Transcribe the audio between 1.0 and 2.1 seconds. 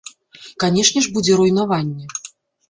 ж будзе руйнаванне.